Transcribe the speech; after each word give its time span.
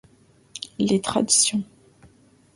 Les 0.79 0.99
traditions! 0.99 1.63